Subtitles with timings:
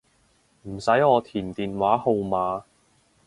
[0.63, 2.63] 唔使我填電話號碼